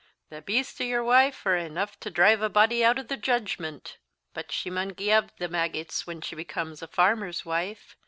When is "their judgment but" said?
3.03-4.51